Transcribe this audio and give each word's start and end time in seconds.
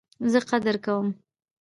زه 0.31 0.39
قدر 0.49 0.75
کوم 0.85 1.07